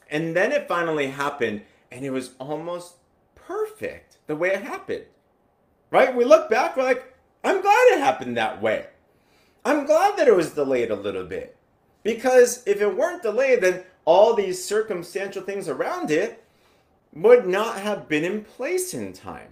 And 0.10 0.36
then 0.36 0.52
it 0.52 0.68
finally 0.68 1.08
happened, 1.08 1.62
and 1.92 2.06
it 2.06 2.12
was 2.12 2.36
almost 2.40 2.96
perfect 3.36 4.18
the 4.28 4.36
way 4.36 4.50
it 4.50 4.64
happened. 4.64 5.06
Right? 5.92 6.16
We 6.16 6.26
look 6.26 6.50
back, 6.50 6.78
we're 6.78 6.84
like, 6.84 7.16
I'm 7.44 7.62
glad 7.62 7.88
it 7.92 8.00
happened 8.00 8.38
that 8.38 8.62
way. 8.62 8.88
I'm 9.66 9.86
glad 9.86 10.18
that 10.18 10.28
it 10.28 10.36
was 10.36 10.52
delayed 10.52 10.92
a 10.92 10.96
little 10.96 11.26
bit. 11.26 11.58
Because 12.04 12.64
if 12.66 12.82
it 12.82 12.96
weren't 12.96 13.24
delayed, 13.24 13.62
then 13.62 13.84
all 14.06 14.34
these 14.34 14.64
circumstantial 14.64 15.44
things 15.44 15.68
around 15.68 16.12
it 16.12 16.44
would 17.14 17.48
not 17.48 17.80
have 17.80 18.08
been 18.08 18.24
in 18.24 18.44
place 18.44 18.94
in 18.94 19.14
time. 19.14 19.50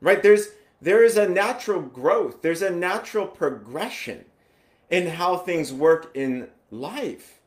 Right? 0.00 0.22
There's 0.22 0.48
there 0.80 1.02
is 1.02 1.16
a 1.16 1.28
natural 1.28 1.80
growth, 1.82 2.42
there's 2.42 2.62
a 2.62 2.70
natural 2.70 3.26
progression 3.26 4.24
in 4.90 5.08
how 5.08 5.36
things 5.36 5.72
work 5.72 6.10
in 6.14 6.48
life. 6.70 7.40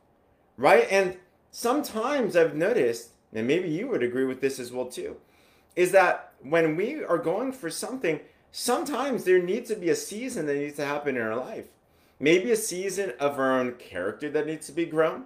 Right? 0.58 0.88
And 0.91 1.17
sometimes 1.50 2.36
I've 2.36 2.55
noticed, 2.55 3.10
and 3.34 3.48
maybe 3.48 3.70
you 3.70 3.88
would 3.88 4.03
agree 4.03 4.25
with 4.25 4.41
this 4.41 4.60
as 4.60 4.72
well 4.72 4.86
too, 4.86 5.17
is 5.75 5.91
that 5.91 6.34
when 6.41 6.75
we 6.75 7.03
are 7.03 7.17
going 7.17 7.53
for 7.53 7.70
something, 7.70 8.20
sometimes 8.51 9.24
there 9.24 9.41
needs 9.41 9.70
to 9.70 9.75
be 9.75 9.89
a 9.89 9.96
season 9.96 10.46
that 10.48 10.55
needs 10.55 10.75
to 10.75 10.86
happen 10.86 11.15
in 11.15 11.22
our 11.22 11.38
life. 11.38 11.67
Maybe 12.20 12.51
a 12.51 12.55
season 12.55 13.13
of 13.20 13.39
our 13.39 13.60
own 13.60 13.74
character 13.74 14.29
that 14.29 14.46
needs 14.46 14.67
to 14.67 14.74
be 14.74 14.86
grown. 14.86 15.25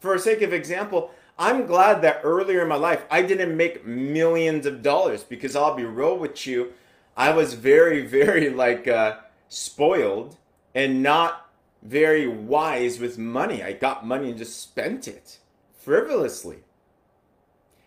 For 0.00 0.16
sake 0.18 0.42
of 0.42 0.52
example, 0.52 1.10
I'm 1.38 1.66
glad 1.66 2.02
that 2.02 2.20
earlier 2.24 2.62
in 2.62 2.68
my 2.68 2.76
life 2.76 3.04
I 3.10 3.22
didn't 3.22 3.56
make 3.56 3.86
millions 3.86 4.66
of 4.66 4.82
dollars 4.82 5.22
because 5.22 5.54
I'll 5.54 5.74
be 5.74 5.84
real 5.84 6.18
with 6.18 6.46
you, 6.46 6.72
I 7.16 7.32
was 7.32 7.54
very, 7.54 8.04
very 8.06 8.50
like 8.50 8.88
uh, 8.88 9.18
spoiled 9.48 10.36
and 10.74 11.02
not 11.02 11.50
very 11.82 12.26
wise 12.26 12.98
with 12.98 13.18
money. 13.18 13.62
I 13.62 13.72
got 13.72 14.06
money 14.06 14.30
and 14.30 14.38
just 14.38 14.60
spent 14.60 15.06
it 15.06 15.38
frivolously. 15.78 16.58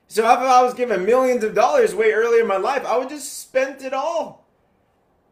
So 0.07 0.23
if 0.23 0.39
I 0.39 0.61
was 0.63 0.73
given 0.73 1.05
millions 1.05 1.43
of 1.43 1.55
dollars 1.55 1.95
way 1.95 2.11
earlier 2.11 2.41
in 2.41 2.47
my 2.47 2.57
life, 2.57 2.85
I 2.85 2.97
would 2.97 3.09
just 3.09 3.39
spent 3.39 3.81
it 3.81 3.93
all. 3.93 4.45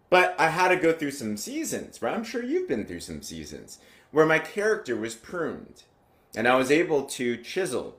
But 0.10 0.36
I 0.40 0.50
had 0.50 0.70
to 0.70 0.76
go 0.76 0.92
through 0.94 1.12
some 1.12 1.38
seasons, 1.38 2.02
right? 2.02 2.16
I'm 2.16 2.24
sure 2.24 2.44
you've 2.44 2.68
been 2.68 2.86
through 2.86 3.02
some 3.02 3.22
seasons 3.22 3.80
where 4.12 4.26
my 4.26 4.40
character 4.40 4.96
was 4.96 5.16
pruned 5.16 5.84
and 6.36 6.48
I 6.48 6.56
was 6.56 6.72
able 6.72 7.04
to 7.04 7.38
chisel 7.38 7.99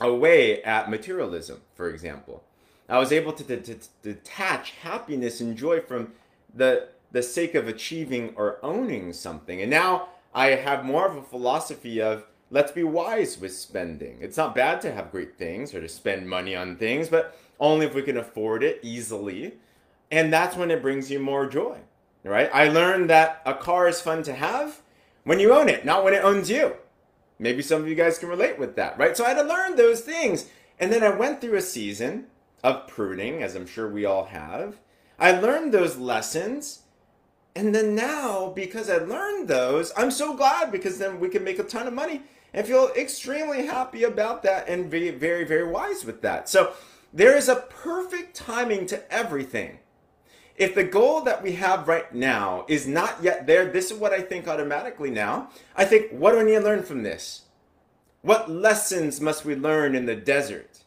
away 0.00 0.62
at 0.62 0.90
materialism, 0.90 1.60
for 1.74 1.88
example. 1.88 2.42
I 2.88 2.98
was 2.98 3.12
able 3.12 3.32
to, 3.32 3.44
to, 3.44 3.74
to 3.74 3.88
detach 4.02 4.72
happiness 4.82 5.40
and 5.40 5.56
joy 5.56 5.80
from 5.80 6.12
the, 6.54 6.88
the 7.12 7.22
sake 7.22 7.54
of 7.54 7.66
achieving 7.66 8.32
or 8.36 8.58
owning 8.62 9.12
something. 9.12 9.60
And 9.60 9.70
now 9.70 10.08
I 10.34 10.48
have 10.50 10.84
more 10.84 11.06
of 11.08 11.16
a 11.16 11.22
philosophy 11.22 12.00
of 12.00 12.26
let's 12.50 12.72
be 12.72 12.84
wise 12.84 13.38
with 13.40 13.54
spending. 13.54 14.18
It's 14.20 14.36
not 14.36 14.54
bad 14.54 14.80
to 14.82 14.92
have 14.92 15.10
great 15.10 15.36
things 15.36 15.74
or 15.74 15.80
to 15.80 15.88
spend 15.88 16.28
money 16.28 16.54
on 16.54 16.76
things, 16.76 17.08
but 17.08 17.36
only 17.58 17.86
if 17.86 17.94
we 17.94 18.02
can 18.02 18.16
afford 18.16 18.62
it 18.62 18.78
easily. 18.82 19.54
And 20.10 20.32
that's 20.32 20.56
when 20.56 20.70
it 20.70 20.82
brings 20.82 21.10
you 21.10 21.18
more 21.18 21.48
joy, 21.48 21.78
right? 22.22 22.50
I 22.52 22.68
learned 22.68 23.10
that 23.10 23.42
a 23.44 23.54
car 23.54 23.88
is 23.88 24.00
fun 24.00 24.22
to 24.24 24.34
have 24.34 24.80
when 25.24 25.40
you 25.40 25.52
own 25.52 25.68
it, 25.68 25.84
not 25.84 26.04
when 26.04 26.14
it 26.14 26.22
owns 26.22 26.48
you. 26.48 26.76
Maybe 27.38 27.62
some 27.62 27.82
of 27.82 27.88
you 27.88 27.94
guys 27.94 28.18
can 28.18 28.28
relate 28.28 28.58
with 28.58 28.76
that, 28.76 28.98
right? 28.98 29.16
So 29.16 29.24
I 29.24 29.28
had 29.28 29.42
to 29.42 29.48
learn 29.48 29.76
those 29.76 30.00
things. 30.00 30.46
And 30.78 30.92
then 30.92 31.02
I 31.02 31.10
went 31.10 31.40
through 31.40 31.56
a 31.56 31.62
season 31.62 32.26
of 32.62 32.86
pruning, 32.86 33.42
as 33.42 33.54
I'm 33.54 33.66
sure 33.66 33.88
we 33.88 34.04
all 34.04 34.24
have. 34.26 34.76
I 35.18 35.32
learned 35.32 35.72
those 35.72 35.96
lessons. 35.96 36.82
And 37.54 37.74
then 37.74 37.94
now, 37.94 38.52
because 38.54 38.90
I 38.90 38.98
learned 38.98 39.48
those, 39.48 39.92
I'm 39.96 40.10
so 40.10 40.34
glad 40.34 40.70
because 40.70 40.98
then 40.98 41.20
we 41.20 41.28
can 41.28 41.44
make 41.44 41.58
a 41.58 41.64
ton 41.64 41.86
of 41.86 41.94
money 41.94 42.22
and 42.52 42.66
feel 42.66 42.90
extremely 42.96 43.66
happy 43.66 44.02
about 44.02 44.42
that 44.42 44.68
and 44.68 44.90
be 44.90 45.10
very, 45.10 45.44
very 45.44 45.70
wise 45.70 46.04
with 46.04 46.22
that. 46.22 46.48
So 46.48 46.72
there 47.12 47.36
is 47.36 47.48
a 47.48 47.56
perfect 47.56 48.36
timing 48.36 48.86
to 48.86 49.12
everything. 49.12 49.78
If 50.56 50.74
the 50.74 50.84
goal 50.84 51.20
that 51.22 51.42
we 51.42 51.52
have 51.52 51.86
right 51.86 52.12
now 52.14 52.64
is 52.68 52.86
not 52.86 53.22
yet 53.22 53.46
there, 53.46 53.66
this 53.66 53.90
is 53.90 53.98
what 53.98 54.12
I 54.12 54.22
think 54.22 54.48
automatically 54.48 55.10
now. 55.10 55.50
I 55.76 55.84
think, 55.84 56.10
what 56.12 56.32
do 56.32 56.40
I 56.40 56.44
need 56.44 56.54
to 56.54 56.60
learn 56.60 56.82
from 56.82 57.02
this? 57.02 57.42
What 58.22 58.50
lessons 58.50 59.20
must 59.20 59.44
we 59.44 59.54
learn 59.54 59.94
in 59.94 60.06
the 60.06 60.16
desert? 60.16 60.80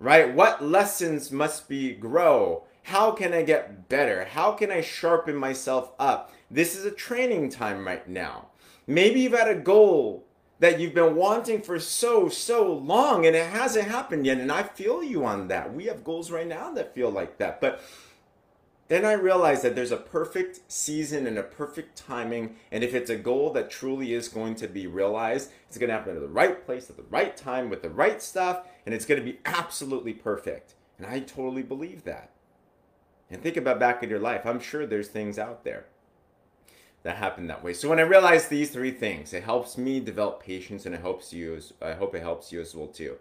Right? 0.00 0.34
What 0.34 0.62
lessons 0.62 1.30
must 1.30 1.68
we 1.68 1.92
grow? 1.92 2.64
How 2.84 3.12
can 3.12 3.32
I 3.32 3.42
get 3.42 3.88
better? 3.88 4.24
How 4.24 4.52
can 4.52 4.70
I 4.70 4.80
sharpen 4.80 5.36
myself 5.36 5.92
up? 5.98 6.32
This 6.50 6.76
is 6.76 6.84
a 6.84 6.90
training 6.90 7.50
time 7.50 7.86
right 7.86 8.08
now. 8.08 8.48
Maybe 8.86 9.20
you've 9.20 9.32
had 9.38 9.48
a 9.48 9.54
goal 9.54 10.24
that 10.60 10.80
you've 10.80 10.94
been 10.94 11.14
wanting 11.14 11.62
for 11.62 11.78
so, 11.78 12.28
so 12.28 12.72
long 12.72 13.26
and 13.26 13.36
it 13.36 13.46
hasn't 13.46 13.86
happened 13.86 14.26
yet. 14.26 14.38
And 14.38 14.50
I 14.50 14.62
feel 14.64 15.02
you 15.02 15.24
on 15.24 15.48
that. 15.48 15.72
We 15.72 15.84
have 15.84 16.02
goals 16.02 16.30
right 16.30 16.46
now 16.46 16.72
that 16.72 16.94
feel 16.94 17.10
like 17.10 17.38
that. 17.38 17.60
But 17.60 17.80
then 18.88 19.04
I 19.04 19.12
realized 19.12 19.62
that 19.62 19.74
there's 19.74 19.92
a 19.92 19.98
perfect 19.98 20.60
season 20.66 21.26
and 21.26 21.38
a 21.38 21.42
perfect 21.42 21.96
timing. 21.96 22.56
And 22.72 22.82
if 22.82 22.94
it's 22.94 23.10
a 23.10 23.16
goal 23.16 23.52
that 23.52 23.70
truly 23.70 24.14
is 24.14 24.28
going 24.28 24.54
to 24.56 24.66
be 24.66 24.86
realized, 24.86 25.50
it's 25.68 25.76
going 25.76 25.88
to 25.88 25.94
happen 25.94 26.16
at 26.16 26.22
the 26.22 26.28
right 26.28 26.64
place 26.64 26.88
at 26.88 26.96
the 26.96 27.04
right 27.04 27.36
time 27.36 27.68
with 27.68 27.82
the 27.82 27.90
right 27.90 28.22
stuff. 28.22 28.66
And 28.86 28.94
it's 28.94 29.04
going 29.04 29.20
to 29.20 29.24
be 29.24 29.38
absolutely 29.44 30.14
perfect. 30.14 30.74
And 30.96 31.06
I 31.06 31.20
totally 31.20 31.62
believe 31.62 32.04
that. 32.04 32.30
And 33.30 33.42
think 33.42 33.58
about 33.58 33.78
back 33.78 34.02
in 34.02 34.08
your 34.08 34.18
life. 34.18 34.46
I'm 34.46 34.60
sure 34.60 34.86
there's 34.86 35.08
things 35.08 35.38
out 35.38 35.64
there 35.64 35.84
that 37.02 37.16
happen 37.16 37.46
that 37.46 37.62
way. 37.62 37.74
So 37.74 37.90
when 37.90 37.98
I 37.98 38.02
realized 38.02 38.48
these 38.48 38.70
three 38.70 38.90
things, 38.90 39.34
it 39.34 39.44
helps 39.44 39.76
me 39.76 40.00
develop 40.00 40.42
patience 40.42 40.86
and 40.86 40.94
it 40.94 41.02
helps 41.02 41.32
you, 41.32 41.56
as, 41.56 41.74
I 41.82 41.92
hope 41.92 42.14
it 42.14 42.22
helps 42.22 42.52
you 42.52 42.60
as 42.60 42.74
well 42.74 42.88
too. 42.88 43.16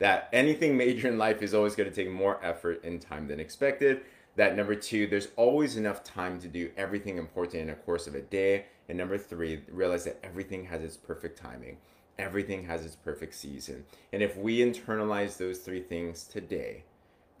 That 0.00 0.28
anything 0.32 0.76
major 0.76 1.06
in 1.06 1.16
life 1.16 1.42
is 1.42 1.54
always 1.54 1.76
going 1.76 1.88
to 1.88 1.94
take 1.94 2.10
more 2.10 2.44
effort 2.44 2.82
and 2.82 3.00
time 3.00 3.28
than 3.28 3.38
expected 3.38 4.02
that 4.36 4.56
number 4.56 4.74
two, 4.74 5.06
there's 5.06 5.28
always 5.36 5.76
enough 5.76 6.02
time 6.02 6.40
to 6.40 6.48
do 6.48 6.70
everything 6.76 7.18
important 7.18 7.62
in 7.62 7.70
a 7.70 7.74
course 7.74 8.06
of 8.06 8.14
a 8.14 8.22
day. 8.22 8.66
And 8.88 8.96
number 8.96 9.18
three, 9.18 9.62
realize 9.70 10.04
that 10.04 10.20
everything 10.22 10.64
has 10.66 10.82
its 10.82 10.96
perfect 10.96 11.38
timing. 11.38 11.78
Everything 12.18 12.64
has 12.64 12.84
its 12.84 12.96
perfect 12.96 13.34
season. 13.34 13.84
And 14.12 14.22
if 14.22 14.36
we 14.36 14.58
internalize 14.58 15.36
those 15.36 15.58
three 15.58 15.82
things 15.82 16.24
today, 16.24 16.84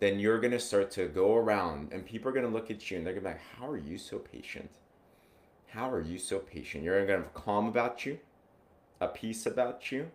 then 0.00 0.18
you're 0.18 0.40
going 0.40 0.52
to 0.52 0.58
start 0.58 0.90
to 0.92 1.06
go 1.06 1.36
around 1.36 1.92
and 1.92 2.04
people 2.04 2.28
are 2.28 2.32
going 2.32 2.46
to 2.46 2.52
look 2.52 2.70
at 2.70 2.90
you 2.90 2.96
and 2.96 3.06
they're 3.06 3.14
going 3.14 3.24
to 3.24 3.30
be 3.30 3.34
like, 3.34 3.42
How 3.58 3.70
are 3.70 3.76
you 3.76 3.98
so 3.98 4.18
patient? 4.18 4.70
How 5.68 5.90
are 5.90 6.00
you 6.00 6.18
so 6.18 6.38
patient? 6.38 6.84
You're 6.84 7.06
going 7.06 7.20
to 7.20 7.24
have 7.24 7.34
calm 7.34 7.68
about 7.68 8.04
you, 8.04 8.18
a 9.00 9.08
peace 9.08 9.46
about 9.46 9.90
you, 9.92 10.10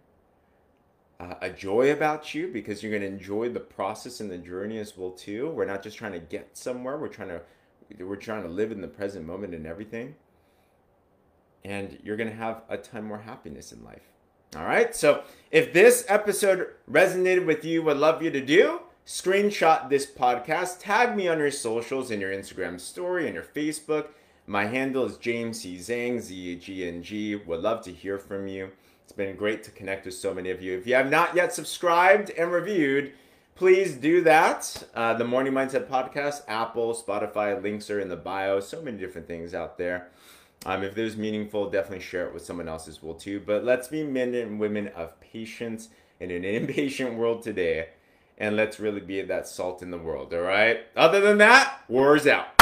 uh, 1.19 1.35
a 1.41 1.49
joy 1.49 1.91
about 1.91 2.33
you 2.33 2.47
because 2.47 2.81
you're 2.81 2.91
going 2.91 3.01
to 3.01 3.07
enjoy 3.07 3.49
the 3.49 3.59
process 3.59 4.19
and 4.19 4.29
the 4.29 4.37
journey 4.37 4.77
as 4.77 4.95
well 4.95 5.11
too. 5.11 5.49
We're 5.49 5.65
not 5.65 5.83
just 5.83 5.97
trying 5.97 6.13
to 6.13 6.19
get 6.19 6.55
somewhere. 6.57 6.97
We're 6.97 7.07
trying 7.07 7.29
to 7.29 7.41
we're 7.99 8.17
trying 8.17 8.43
to 8.43 8.49
live 8.49 8.71
in 8.71 8.81
the 8.81 8.87
present 8.87 9.25
moment 9.25 9.55
and 9.55 9.65
everything. 9.65 10.15
And 11.63 11.97
you're 12.03 12.17
going 12.17 12.29
to 12.29 12.35
have 12.35 12.63
a 12.69 12.77
ton 12.77 13.05
more 13.05 13.19
happiness 13.19 13.71
in 13.71 13.83
life. 13.83 14.03
All 14.55 14.65
right? 14.65 14.95
So, 14.95 15.23
if 15.51 15.73
this 15.73 16.05
episode 16.07 16.67
resonated 16.89 17.45
with 17.45 17.65
you, 17.65 17.81
would 17.83 17.97
love 17.97 18.21
you 18.21 18.29
to 18.31 18.41
do 18.41 18.81
screenshot 19.07 19.87
this 19.89 20.05
podcast, 20.05 20.79
tag 20.81 21.15
me 21.15 21.29
on 21.29 21.39
your 21.39 21.49
socials 21.49 22.11
in 22.11 22.19
your 22.19 22.31
Instagram 22.31 22.77
story 22.77 23.25
and 23.25 23.33
your 23.33 23.43
Facebook. 23.43 24.07
My 24.45 24.65
handle 24.65 25.05
is 25.05 25.15
James 25.17 25.61
C. 25.61 25.77
Zheng, 25.77 26.19
Z 26.19 26.57
G 26.57 26.87
N 26.87 27.01
G. 27.01 27.35
Would 27.35 27.61
love 27.61 27.83
to 27.85 27.91
hear 27.91 28.17
from 28.17 28.47
you. 28.47 28.71
It's 29.07 29.13
been 29.13 29.37
great 29.37 29.63
to 29.63 29.71
connect 29.71 30.03
with 30.03 30.15
so 30.15 30.33
many 30.33 30.49
of 30.49 30.61
you. 30.61 30.77
If 30.77 30.85
you 30.85 30.95
have 30.95 31.09
not 31.09 31.33
yet 31.33 31.53
subscribed 31.53 32.29
and 32.31 32.51
reviewed, 32.51 33.13
please 33.55 33.93
do 33.93 34.21
that. 34.23 34.83
Uh, 34.93 35.13
the 35.13 35.23
Morning 35.23 35.53
Mindset 35.53 35.87
Podcast, 35.87 36.41
Apple, 36.49 36.93
Spotify, 36.93 37.63
links 37.63 37.89
are 37.89 38.01
in 38.01 38.09
the 38.09 38.17
bio. 38.17 38.59
So 38.59 38.81
many 38.81 38.97
different 38.97 39.25
things 39.25 39.53
out 39.53 39.77
there. 39.77 40.09
Um, 40.65 40.83
if 40.83 40.93
there's 40.93 41.15
meaningful, 41.15 41.69
definitely 41.69 42.03
share 42.03 42.27
it 42.27 42.33
with 42.33 42.43
someone 42.43 42.67
else 42.67 42.89
as 42.89 43.01
well 43.01 43.13
too. 43.13 43.39
But 43.39 43.63
let's 43.63 43.87
be 43.87 44.03
men 44.03 44.35
and 44.35 44.59
women 44.59 44.89
of 44.89 45.17
patience 45.21 45.87
in 46.19 46.29
an 46.29 46.43
impatient 46.43 47.13
world 47.13 47.43
today, 47.43 47.87
and 48.37 48.57
let's 48.57 48.77
really 48.77 48.99
be 48.99 49.21
that 49.21 49.47
salt 49.47 49.81
in 49.81 49.89
the 49.89 49.97
world. 49.97 50.33
All 50.33 50.41
right. 50.41 50.81
Other 50.97 51.21
than 51.21 51.37
that, 51.37 51.79
war's 51.87 52.27
out. 52.27 52.56